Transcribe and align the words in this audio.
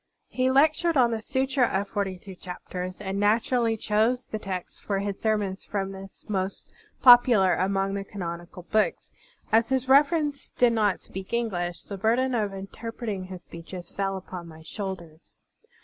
He 0.29 0.49
lectured 0.49 0.97
on 0.97 1.11
the 1.11 1.21
Sutra 1.21 1.65
of 1.67 1.87
Forty 1.89 2.17
two 2.17 2.33
Chapters, 2.33 2.99
and 2.99 3.19
naturally 3.19 3.77
chose 3.77 4.25
the 4.25 4.39
texts 4.39 4.79
for 4.79 4.97
his 4.97 5.21
sermons 5.21 5.63
from 5.63 5.91
this 5.91 6.27
most 6.27 6.71
popular 7.03 7.53
among 7.53 7.93
the 7.93 8.03
canonical 8.03 8.63
books. 8.63 9.11
As 9.51 9.69
His 9.69 9.87
Reverence 9.87 10.49
did 10.49 10.73
not 10.73 11.01
speak 11.01 11.33
English, 11.33 11.83
the 11.83 11.97
burden 11.99 12.33
of 12.33 12.51
interpreting 12.51 13.25
his 13.25 13.43
speeches 13.43 13.91
fell 13.91 14.17
upon 14.17 14.47
my 14.47 14.63
shotilders. 14.63 15.33